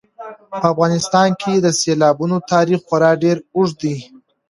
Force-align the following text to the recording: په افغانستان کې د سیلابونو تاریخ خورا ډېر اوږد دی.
په 0.49 0.57
افغانستان 0.71 1.29
کې 1.41 1.53
د 1.59 1.67
سیلابونو 1.81 2.37
تاریخ 2.51 2.79
خورا 2.87 3.11
ډېر 3.23 3.37
اوږد 3.55 3.75
دی. 3.83 3.95